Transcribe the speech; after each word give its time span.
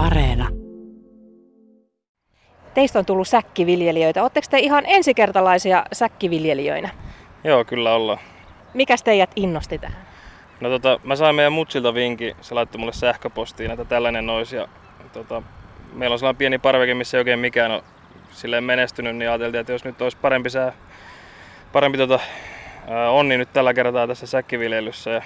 Areena. 0.00 0.48
Teistä 2.74 2.98
on 2.98 3.04
tullut 3.04 3.28
säkkiviljelijöitä. 3.28 4.22
Oletteko 4.22 4.46
te 4.50 4.58
ihan 4.58 4.84
ensikertalaisia 4.86 5.84
säkkiviljelijöinä? 5.92 6.88
Joo, 7.44 7.64
kyllä 7.64 7.94
ollaan. 7.94 8.18
Mikäs 8.74 9.02
teidät 9.02 9.30
innosti 9.36 9.78
tähän? 9.78 10.06
No 10.60 10.68
tota, 10.68 11.00
mä 11.04 11.16
sain 11.16 11.34
meidän 11.34 11.52
mutsilta 11.52 11.94
vinki, 11.94 12.36
se 12.40 12.54
laittoi 12.54 12.78
mulle 12.78 12.92
sähköpostiin, 12.92 13.70
että 13.70 13.84
tällainen 13.84 14.30
olisi. 14.30 14.56
Ja, 14.56 14.68
tota, 15.12 15.42
meillä 15.92 16.14
on 16.14 16.18
sellainen 16.18 16.38
pieni 16.38 16.58
parveke, 16.58 16.94
missä 16.94 17.16
ei 17.16 17.20
oikein 17.20 17.38
mikään 17.38 17.70
ole 17.70 17.82
silleen 18.30 18.64
menestynyt, 18.64 19.16
niin 19.16 19.28
ajateltiin, 19.30 19.60
että 19.60 19.72
jos 19.72 19.84
nyt 19.84 20.02
olisi 20.02 20.16
parempi 20.16 20.50
sää, 20.50 20.72
parempi 21.72 21.98
tota, 21.98 22.20
onni 23.10 23.38
nyt 23.38 23.52
tällä 23.52 23.74
kertaa 23.74 24.06
tässä 24.06 24.26
säkkiviljelyssä. 24.26 25.10
Ja 25.10 25.22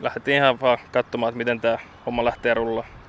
lähdettiin 0.00 0.36
ihan 0.36 0.60
vaan 0.60 0.78
katsomaan, 0.92 1.28
että 1.28 1.38
miten 1.38 1.60
tämä 1.60 1.78
homma 2.06 2.24
lähtee 2.24 2.54
rullaan. 2.54 2.99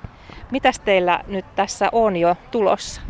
Mitäs 0.52 0.80
teillä 0.80 1.20
nyt 1.26 1.44
tässä 1.54 1.88
on 1.92 2.16
jo 2.16 2.36
tulossa? 2.50 3.00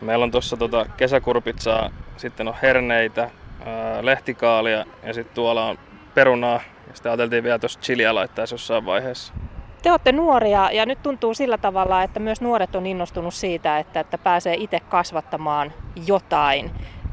Meillä 0.00 0.22
on 0.22 0.30
tuossa 0.30 0.56
tota 0.56 0.86
kesäkurpitsaa, 0.96 1.90
sitten 2.16 2.48
on 2.48 2.54
herneitä, 2.62 3.30
ää, 3.66 4.04
lehtikaalia 4.04 4.84
ja 5.02 5.14
sitten 5.14 5.34
tuolla 5.34 5.66
on 5.66 5.78
perunaa. 6.14 6.60
Ja 6.88 6.94
sitten 6.94 7.12
ajateltiin 7.12 7.44
vielä 7.44 7.58
tuossa 7.58 7.80
chiliä 7.80 8.14
laittaa 8.14 8.44
jossain 8.50 8.86
vaiheessa. 8.86 9.34
Te 9.82 9.90
olette 9.90 10.12
nuoria 10.12 10.70
ja 10.72 10.86
nyt 10.86 11.02
tuntuu 11.02 11.34
sillä 11.34 11.58
tavalla, 11.58 12.02
että 12.02 12.20
myös 12.20 12.40
nuoret 12.40 12.74
on 12.74 12.86
innostunut 12.86 13.34
siitä, 13.34 13.78
että, 13.78 14.00
että 14.00 14.18
pääsee 14.18 14.54
itse 14.54 14.80
kasvattamaan 14.80 15.72
jotain. 16.06 16.70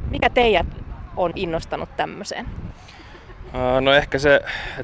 Mikä 0.09 0.29
teidät 0.29 0.67
on 1.17 1.31
innostanut 1.35 1.89
tämmöiseen? 1.97 2.45
No 3.81 3.93
ehkä 3.93 4.17
se, 4.19 4.41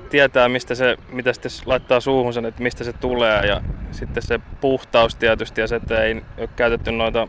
tietää 0.10 0.50
mistä 0.50 0.76
se, 0.76 0.98
mitä 1.12 1.34
sitten 1.34 1.52
laittaa 1.66 2.00
suuhun 2.00 2.34
sen, 2.34 2.46
että 2.46 2.64
mistä 2.64 2.84
se 2.84 2.94
tulee 2.94 3.46
ja 3.46 3.62
sitten 3.92 4.24
se 4.24 4.40
puhtaus 4.62 5.16
tietysti 5.16 5.62
ja 5.62 5.68
se, 5.68 5.76
että 5.76 6.04
ei 6.04 6.24
ole 6.38 6.50
käytetty 6.56 6.92
noita 6.92 7.28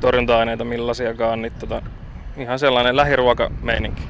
torjunta-aineita 0.00 0.64
millaisiakaan, 0.64 1.42
niin 1.42 1.52
tota, 1.52 1.82
ihan 2.36 2.58
sellainen 2.58 2.96
lähiruokameininki. 2.96 4.02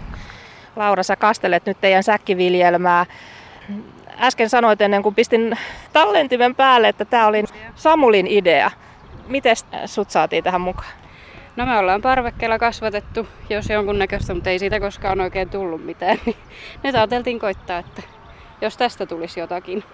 Laura, 0.77 1.02
sä 1.02 1.16
kastelet 1.16 1.66
nyt 1.66 1.80
teidän 1.80 2.02
säkkiviljelmää. 2.02 3.06
Äsken 4.20 4.50
sanoit 4.50 4.80
ennen 4.80 5.02
kuin 5.02 5.14
pistin 5.14 5.58
tallentimen 5.92 6.55
päälle, 6.55 6.88
että 6.88 7.05
tämä 7.05 7.27
oli 7.27 7.44
Samulin 7.75 8.27
idea. 8.27 8.70
Miten 9.28 9.56
sut 9.86 10.10
saatiin 10.10 10.44
tähän 10.44 10.60
mukaan? 10.60 11.03
No 11.56 11.66
me 11.66 11.78
ollaan 11.78 12.02
parvekkeella 12.02 12.58
kasvatettu, 12.58 13.28
jos 13.50 13.70
jonkunnäköistä, 13.70 14.34
mutta 14.34 14.50
ei 14.50 14.58
siitä 14.58 14.80
koskaan 14.80 15.20
oikein 15.20 15.50
tullut 15.50 15.84
mitään. 15.84 16.19
Niin 16.27 16.36
nyt 16.83 16.94
ajateltiin 16.94 17.38
koittaa, 17.38 17.78
että 17.78 18.02
jos 18.60 18.77
tästä 18.77 19.06
tulisi 19.06 19.41
jotakin. 19.41 19.84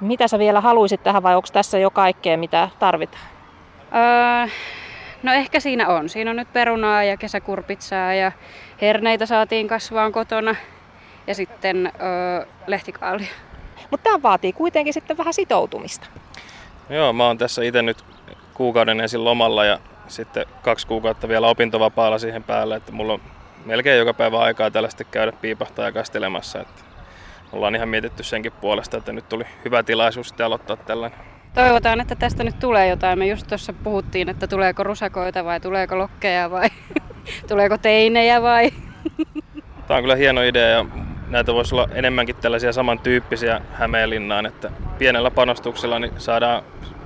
Mitä 0.00 0.28
sä 0.28 0.38
vielä 0.38 0.60
haluaisit 0.60 1.02
tähän 1.02 1.22
vai 1.22 1.36
onko 1.36 1.48
tässä 1.52 1.78
jo 1.78 1.90
kaikkea, 1.90 2.38
mitä 2.38 2.68
tarvitaan? 2.78 3.24
Öö, 3.94 4.52
no 5.22 5.32
ehkä 5.32 5.60
siinä 5.60 5.88
on. 5.88 6.08
Siinä 6.08 6.30
on 6.30 6.36
nyt 6.36 6.52
perunaa 6.52 7.04
ja 7.04 7.16
kesäkurpitsaa 7.16 8.14
ja 8.14 8.32
herneitä 8.82 9.26
saatiin 9.26 9.68
kasvaan 9.68 10.12
kotona 10.12 10.54
ja 11.26 11.34
sitten 11.34 11.86
öö, 11.86 12.46
lehtikaalia. 12.66 13.28
Mutta 13.90 14.04
tämä 14.04 14.22
vaatii 14.22 14.52
kuitenkin 14.52 14.94
sitten 14.94 15.16
vähän 15.16 15.34
sitoutumista. 15.34 16.06
Joo, 16.90 17.12
mä 17.12 17.26
oon 17.26 17.38
tässä 17.38 17.62
itse 17.62 17.82
nyt 17.82 18.04
kuukauden 18.54 19.00
ensin 19.00 19.24
lomalla 19.24 19.64
ja 19.64 19.78
sitten 20.10 20.46
kaksi 20.62 20.86
kuukautta 20.86 21.28
vielä 21.28 21.46
opintovapaalla 21.48 22.18
siihen 22.18 22.42
päälle, 22.42 22.76
että 22.76 22.92
mulla 22.92 23.12
on 23.12 23.20
melkein 23.64 23.98
joka 23.98 24.14
päivä 24.14 24.38
aikaa 24.38 24.70
tällaista 24.70 25.04
käydä 25.04 25.32
piipahtaa 25.32 25.84
ja 25.84 25.92
kastelemassa. 25.92 26.60
Että 26.60 26.82
ollaan 27.52 27.74
ihan 27.74 27.88
mietitty 27.88 28.22
senkin 28.22 28.52
puolesta, 28.52 28.96
että 28.96 29.12
nyt 29.12 29.28
tuli 29.28 29.44
hyvä 29.64 29.82
tilaisuus 29.82 30.28
sitten 30.28 30.46
aloittaa 30.46 30.76
tällainen. 30.76 31.18
Toivotaan, 31.54 32.00
että 32.00 32.14
tästä 32.14 32.44
nyt 32.44 32.58
tulee 32.58 32.88
jotain. 32.88 33.18
Me 33.18 33.26
just 33.26 33.46
tuossa 33.46 33.72
puhuttiin, 33.72 34.28
että 34.28 34.46
tuleeko 34.46 34.82
rusakoita 34.84 35.44
vai 35.44 35.60
tuleeko 35.60 35.98
lokkeja 35.98 36.50
vai 36.50 36.68
tuleeko 37.48 37.78
teinejä 37.78 38.42
vai... 38.42 38.70
Tämä 39.86 39.98
on 39.98 40.02
kyllä 40.02 40.16
hieno 40.16 40.42
idea 40.42 40.68
ja 40.68 40.86
näitä 41.28 41.54
voisi 41.54 41.74
olla 41.74 41.88
enemmänkin 41.92 42.36
tällaisia 42.36 42.72
samantyyppisiä 42.72 43.60
Hämeenlinnaan, 43.72 44.46
että 44.46 44.70
pienellä 44.98 45.30
panostuksella 45.30 45.98
niin 45.98 46.12
saadaan 46.18 46.62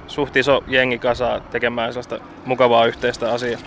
suht 0.06 0.36
iso 0.36 0.64
jengi 0.66 0.98
kasaa 0.98 1.40
tekemään 1.40 1.92
sellaista 1.92 2.18
mukavaa 2.44 2.86
yhteistä 2.86 3.32
asiaa. 3.32 3.60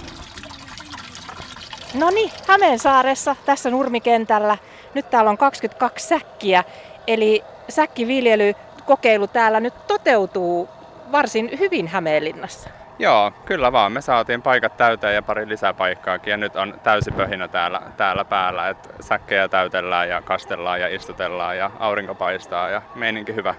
No 1.94 2.10
niin, 2.10 2.32
Hämeensaaressa, 2.48 3.36
tässä 3.46 3.70
nurmikentällä. 3.70 4.58
Nyt 4.94 5.10
täällä 5.10 5.30
on 5.30 5.38
22 5.38 6.08
säkkiä, 6.08 6.64
eli 7.08 7.44
säkkiviljelykokeilu 7.70 9.28
täällä 9.28 9.60
nyt 9.60 9.88
toteutuu 9.88 10.70
varsin 11.12 11.50
hyvin 11.60 11.88
Hämeenlinnassa. 11.88 12.70
Joo, 13.00 13.32
kyllä 13.46 13.72
vaan. 13.72 13.92
Me 13.92 14.02
saatiin 14.02 14.42
paikat 14.42 14.78
täyteen 14.78 15.16
ja 15.16 15.22
pari 15.22 15.50
lisäpaikkaakin 15.50 16.32
ja 16.32 16.38
nyt 16.38 16.56
on 16.56 16.80
täysi 16.84 17.12
pöhinä 17.12 17.48
täällä, 17.48 17.82
täällä 17.98 18.26
päällä. 18.26 18.70
Et 18.70 18.90
säkkejä 19.00 19.48
täytellään 19.48 20.10
ja 20.10 20.22
kastellaan 20.22 20.82
ja 20.82 20.96
istutellaan 20.96 21.58
ja 21.58 21.72
aurinko 21.80 22.16
paistaa 22.16 22.70
ja 22.70 22.82
meininki 22.96 23.36
hyvä. 23.36 23.56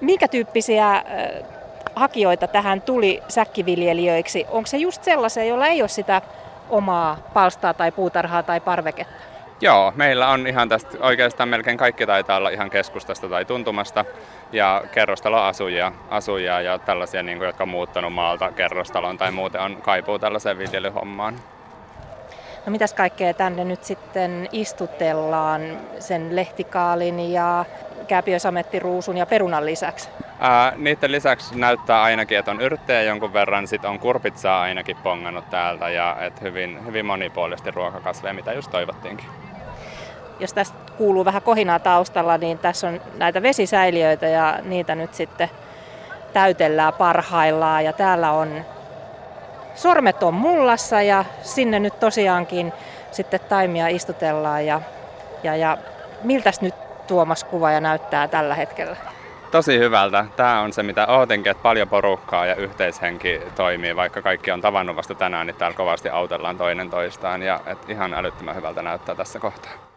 Minkä 0.00 0.28
tyyppisiä 0.28 0.94
äh, 0.94 1.02
hakijoita 2.00 2.48
tähän 2.48 2.80
tuli 2.80 3.22
säkkiviljelijöiksi? 3.28 4.46
Onko 4.48 4.66
se 4.66 4.76
just 4.76 5.04
sellaisia, 5.04 5.44
joilla 5.44 5.66
ei 5.66 5.82
ole 5.82 5.88
sitä 5.88 6.22
omaa 6.70 7.16
palstaa 7.34 7.74
tai 7.74 7.92
puutarhaa 7.92 8.42
tai 8.42 8.60
parveketta? 8.60 9.22
Joo, 9.60 9.92
meillä 9.96 10.28
on 10.28 10.46
ihan 10.46 10.68
tästä 10.68 10.98
oikeastaan 11.00 11.48
melkein 11.48 11.76
kaikki 11.76 12.06
taitaa 12.06 12.36
olla 12.36 12.50
ihan 12.50 12.70
keskustasta 12.70 13.28
tai 13.28 13.44
tuntumasta 13.44 14.04
ja 14.52 14.82
kerrostaloasujia 14.92 15.92
asujia 16.10 16.60
ja 16.60 16.78
tällaisia, 16.78 17.22
niin 17.22 17.38
kuin, 17.38 17.46
jotka 17.46 17.64
on 17.64 17.68
muuttanut 17.68 18.12
maalta 18.12 18.52
kerrostaloon 18.52 19.18
tai 19.18 19.30
muuten 19.30 19.60
on 19.60 19.76
kaipuu 19.82 20.18
tällaiseen 20.18 20.58
viljelyhommaan. 20.58 21.34
No 22.66 22.72
mitäs 22.72 22.94
kaikkea 22.94 23.34
tänne 23.34 23.64
nyt 23.64 23.84
sitten 23.84 24.48
istutellaan 24.52 25.78
sen 25.98 26.36
lehtikaalin 26.36 27.32
ja 27.32 27.64
kääpiösamettiruusun 28.08 29.16
ja 29.16 29.26
perunan 29.26 29.66
lisäksi? 29.66 30.08
Ää, 30.42 30.72
niiden 30.76 31.12
lisäksi 31.12 31.58
näyttää 31.58 32.02
ainakin, 32.02 32.38
että 32.38 32.50
on 32.50 32.60
yrttejä 32.60 33.02
jonkun 33.02 33.32
verran, 33.32 33.68
sit 33.68 33.84
on 33.84 33.98
kurpitsaa 33.98 34.62
ainakin 34.62 34.96
pongannut 34.96 35.50
täältä 35.50 35.88
ja 35.88 36.16
et 36.20 36.40
hyvin, 36.40 36.86
hyvin 36.86 37.06
monipuolisesti 37.06 37.70
ruokakasveja, 37.70 38.34
mitä 38.34 38.52
just 38.52 38.70
toivottiinkin. 38.70 39.26
Jos 40.38 40.52
tästä 40.52 40.78
kuuluu 40.98 41.24
vähän 41.24 41.42
kohinaa 41.42 41.78
taustalla, 41.78 42.38
niin 42.38 42.58
tässä 42.58 42.88
on 42.88 43.00
näitä 43.16 43.42
vesisäiliöitä 43.42 44.26
ja 44.26 44.58
niitä 44.62 44.94
nyt 44.94 45.14
sitten 45.14 45.50
täytellään 46.32 46.92
parhaillaan. 46.92 47.84
Ja 47.84 47.92
täällä 47.92 48.32
on 48.32 48.64
sormet 49.74 50.22
on 50.22 50.34
mullassa 50.34 51.02
ja 51.02 51.24
sinne 51.42 51.78
nyt 51.78 52.00
tosiaankin 52.00 52.72
sitten 53.10 53.40
taimia 53.48 53.88
istutellaan. 53.88 54.66
Ja, 54.66 54.80
ja, 55.42 55.56
ja 55.56 55.78
miltäs 56.22 56.60
nyt 56.60 56.74
Tuomas 57.06 57.44
kuva 57.44 57.70
ja 57.70 57.80
näyttää 57.80 58.28
tällä 58.28 58.54
hetkellä? 58.54 58.96
Tosi 59.50 59.78
hyvältä. 59.78 60.26
Tämä 60.36 60.60
on 60.60 60.72
se, 60.72 60.82
mitä 60.82 61.06
ootinkin, 61.06 61.50
että 61.50 61.62
paljon 61.62 61.88
porukkaa 61.88 62.46
ja 62.46 62.54
yhteishenki 62.54 63.40
toimii. 63.56 63.96
Vaikka 63.96 64.22
kaikki 64.22 64.50
on 64.50 64.60
tavannut 64.60 64.96
vasta 64.96 65.14
tänään, 65.14 65.46
niin 65.46 65.56
täällä 65.56 65.76
kovasti 65.76 66.08
autellaan 66.08 66.58
toinen 66.58 66.90
toistaan. 66.90 67.42
Ja 67.42 67.60
et 67.66 67.90
ihan 67.90 68.14
älyttömän 68.14 68.56
hyvältä 68.56 68.82
näyttää 68.82 69.14
tässä 69.14 69.38
kohtaa. 69.38 69.89